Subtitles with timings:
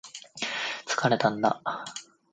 [0.87, 1.61] 疲れたんだ